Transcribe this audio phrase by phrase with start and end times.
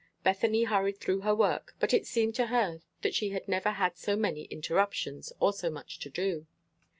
[0.23, 4.15] Bethany hurried through her work, but it seemed to her she had never had so
[4.15, 6.47] many interruptions, or so much to do.